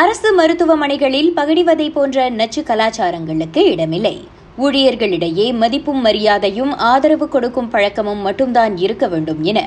அரசு 0.00 0.28
மருத்துவமனைகளில் 0.38 1.30
பகடிவதை 1.34 1.86
போன்ற 1.90 2.28
நச்சு 2.30 2.60
கலாச்சாரங்களுக்கு 2.62 3.62
இடமில்லை. 3.72 4.16
ஊழியர்களிடையே 4.62 5.44
மதிப்பும் 5.60 6.00
மரியாதையும் 6.04 6.72
ஆதரவு 6.88 7.26
கொடுக்கும் 7.28 7.68
பழக்கமும் 7.70 8.22
மட்டும்தான் 8.26 8.76
இருக்க 8.76 9.04
வேண்டும் 9.08 9.42
என 9.50 9.60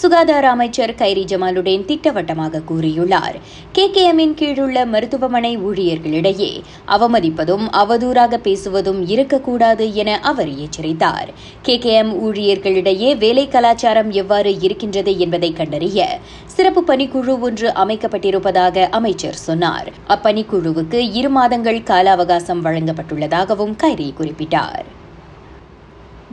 சுகாதார 0.00 0.44
அமைச்சர் 0.50 0.92
கைரி 1.00 1.24
ஜமாலுடன் 1.32 1.84
திட்டவட்டமாக 1.90 2.62
கூறியுள்ளார். 2.70 3.36
கே 3.72 3.84
கே 3.90 4.04
எம்மின் 4.12 4.34
கீழுள்ள 4.40 4.84
மருத்துவமனை 4.94 5.52
ஊழியர்களிடையே 5.58 6.50
அவமதிப்பதும் 6.96 7.64
அவதூறாக 7.82 8.40
பேசுவதும் 8.46 9.00
இருக்கக்கூடாது 9.08 9.86
என 9.94 10.16
அவர் 10.30 10.52
எச்சரித்தார். 10.66 11.30
கே 11.62 11.76
கே 11.78 11.92
எம் 11.94 12.12
ஊழியர்களிடையே 12.28 13.12
வேலை 13.18 13.48
கலாச்சாரம் 13.48 14.10
எவ்வாறு 14.22 14.52
இருக்கின்றது 14.60 15.14
என்பதை 15.18 15.52
கண்டறிய 15.52 16.08
சிறப்பு 16.56 16.84
பணிக்குழு 16.88 17.34
ஒன்று 17.40 17.68
அமைக்கப்பட்டிருப்பதாக 17.84 18.88
அமைச்சர் 19.00 19.40
சொன்னார். 19.46 19.90
அப்பணிக்குழுவுக்கு 20.08 20.98
இரு 21.20 21.32
மாதங்கள் 21.38 21.82
கால 21.82 22.10
அவகாசம் 22.10 22.64
வழங்கப்பட்டுள்ளதாகவும் 22.64 23.76
கைரி 23.84 24.08
குறிப்பிட்டார். 24.10 24.38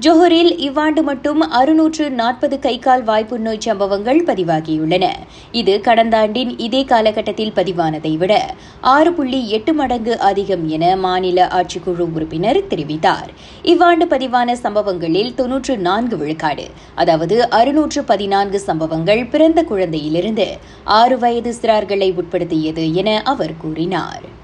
ஜோஹரில் 0.03 0.57
இவ்வாண்டு 0.57 1.03
மட்டும் 1.03 1.41
அறுநூற்று 1.41 2.09
நாற்பது 2.09 2.59
கைகால் 2.59 3.03
வாய்ப்பு 3.03 3.39
நோய் 3.39 3.63
சம்பவங்கள் 3.65 4.19
பதிவாகியுள்ளன. 4.25 5.05
இது 5.51 5.81
கடந்த 5.81 6.17
ஆண்டின் 6.17 6.59
இதே 6.59 6.83
காலகட்டத்தில் 6.83 7.53
பதிவானதை 7.55 8.17
விட 8.17 8.53
ஆறு 8.81 9.13
புள்ளி 9.13 9.49
எட்டு 9.49 9.73
மடங்கு 9.73 10.19
அதிகம் 10.19 10.67
என 10.67 10.95
மாநில 10.95 11.47
ஆட்சிக்குழு 11.47 12.05
உறுப்பினர் 12.13 12.61
தெரிவித்தார். 12.67 13.29
இவ்வாண்டு 13.63 14.05
பதிவான 14.05 14.55
சம்பவங்களில் 14.55 15.33
தொன்னூற்று 15.33 15.77
நான்கு 15.77 16.17
விழுக்காடு 16.17 16.67
அதாவது 16.95 17.49
அறுநூற்று 17.49 18.03
பதினான்கு 18.03 18.59
சம்பவங்கள் 18.59 19.25
பிறந்த 19.25 19.63
குழந்தையிலிருந்து 19.63 20.49
ஆறு 20.83 21.19
வயது 21.19 21.53
சிறார்களை 21.61 22.11
உட்படுத்தியது 22.13 22.93
என 22.93 23.21
அவர் 23.23 23.57
கூறினார். 23.57 24.36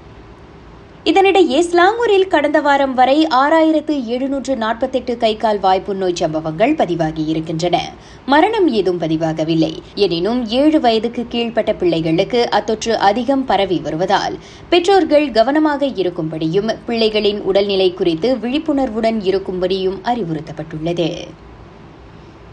இதனிடையே 1.08 1.58
ஸ்லாங்கூரில் 1.60 2.26
கடந்த 2.26 2.60
வாரம் 2.60 2.94
வரை 2.94 3.26
ஆறாயிரத்து 3.26 3.94
எழுநூற்று 4.04 4.56
நாற்பத்தெட்டு 4.56 5.16
கைகால் 5.16 5.60
வாய்ப்பு 5.60 5.94
நோய் 5.94 6.14
சம்பவங்கள் 6.14 6.72
பதிவாகியிருக்கின்றன 6.74 7.78
மரணம் 8.26 8.68
ஏதும் 8.68 9.00
பதிவாகவில்லை. 9.00 9.72
எனினும் 9.94 10.46
ஏழு 10.46 10.80
வயதுக்கு 10.80 11.26
கீழ்ப்பட்ட 11.30 11.74
பிள்ளைகளுக்கு 11.74 12.48
அத்தொற்று 12.52 12.94
அதிகம் 13.10 13.44
பரவி 13.44 13.78
வருவதால் 13.78 14.38
பெற்றோர்கள் 14.70 15.30
கவனமாக 15.30 15.86
இருக்கும்படியும் 15.86 16.70
பிள்ளைகளின் 16.86 17.40
உடல்நிலை 17.40 17.94
குறித்து 17.94 18.36
விழிப்புணர்வுடன் 18.36 19.20
இருக்கும்படியும் 19.20 20.00
அறிவுறுத்தப்பட்டுள்ளது. 20.04 21.10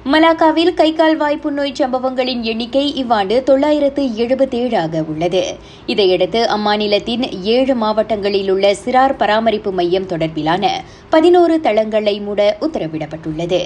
மலாக்காவில் 0.05 0.73
கைகால் 0.73 1.17
வாய்ப்பு 1.17 1.51
நோய் 1.51 1.75
சம்பவங்களின் 1.75 2.43
எண்ணிக்கை 2.43 2.95
இவ்வாண்டு 2.95 3.43
தொள்ளாயிரத்து 3.43 4.03
எழுபத்தேழாக 4.03 5.03
உள்ளது. 5.07 5.57
இதையடுத்து 5.85 6.39
அம்மாநிலத்தின் 6.55 7.41
ஏழு 7.41 7.75
மாவட்டங்களில் 7.75 8.49
உள்ள 8.51 8.73
சிறார் 8.85 9.13
பராமரிப்பு 9.17 9.71
மையம் 9.71 10.07
தொடர்பிலான 10.07 10.67
பதினோரு 11.09 11.59
தளங்களை 11.59 12.19
மூட 12.19 12.57
உத்தரவிடப்பட்டுள்ளது. 12.61 13.61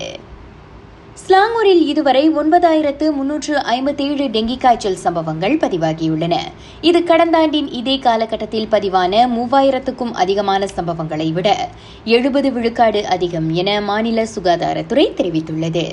ஸ்லாங்கூரில் 1.13 1.83
இதுவரை 1.87 2.29
ஒன்பதாயிரத்து 2.29 3.11
முன்னூற்று 3.11 3.61
ஐம்பத்தேழு 3.61 4.27
டெங்கி 4.27 4.57
காய்ச்சல் 4.57 4.95
சம்பவங்கள் 4.95 5.57
பதிவாகியுள்ளன. 5.57 6.37
இது 6.81 7.03
கடந்த 7.03 7.37
ஆண்டின் 7.37 7.71
இதே 7.71 7.99
காலகட்டத்தில் 7.99 8.67
பதிவான 8.67 9.27
மூவாயிரத்துக்கும் 9.27 10.11
அதிகமான 10.11 10.67
சம்பவங்களை 10.75 11.33
விட 11.33 11.69
எழுபது 12.05 12.51
விழுக்காடு 12.51 13.07
அதிகம் 13.07 13.49
என 13.49 13.81
மாநில 13.81 14.27
சுகாதாரத்துறை 14.35 15.07
தெரிவித்துள்ளது. 15.21 15.85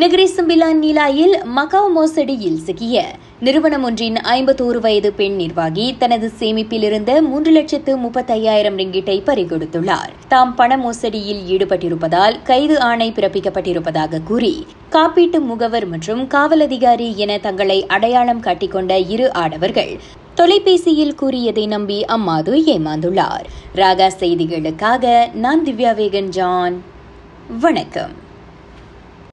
நெகிரி 0.00 0.24
சிம்பிலான் 0.36 0.78
நீலாயில் 0.82 1.34
மகாவ் 1.56 1.90
மோசடியில் 1.94 2.56
சிக்கிய. 2.56 3.04
நிறுவனம் 3.40 3.82
ஒன்றின் 3.82 4.14
ஐம்பத்தோரு 4.14 4.78
வயது 4.80 5.12
பெண் 5.12 5.34
நிர்வாகி 5.34 5.94
தனது 5.98 6.32
சேமிப்பில் 6.38 6.82
இருந்த 6.82 7.22
மூன்று 7.22 7.50
லட்சத்து 7.50 7.96
முப்பத்தையாயிரம் 7.98 8.78
ரிங்கிட்டை 8.78 9.16
பறிகொடுத்துள்ளார். 9.26 10.10
தாம் 10.28 10.54
பண 10.54 10.76
மோசடியில் 10.76 11.42
ஈடுபட்டிருப்பதால் 11.48 12.42
கைது 12.42 12.80
ஆணை 12.80 13.12
பிறப்பிக்கப்பட்டிருப்பதாக 13.12 14.22
கூறி 14.22 14.66
காப்பீட்டு 14.90 15.40
முகவர் 15.40 15.86
மற்றும் 15.86 16.26
காவல் 16.26 16.60
அதிகாரி 16.60 17.12
என 17.16 17.38
தங்களை 17.38 17.86
அடையாளம் 17.86 18.42
காட்டிக்கொண்ட 18.42 19.08
இரு 19.08 19.32
ஆடவர்கள் 19.32 19.98
தொலைபேசியில் 20.34 21.14
கூறியதை 21.14 21.66
நம்பி 21.66 22.04
அம்மாது 22.04 22.64
ஏமாந்துள்ளார். 22.64 23.46
ராகா 23.74 24.10
செய்திகளுக்காக 24.20 25.34
நான் 25.34 25.64
திவ்யா 25.64 25.94
வேகன் 26.02 26.28
ஜான். 26.28 26.82
வணக்கம். 27.60 28.23